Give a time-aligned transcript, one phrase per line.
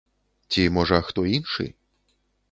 [0.53, 1.67] Ці, можа, хто іншы?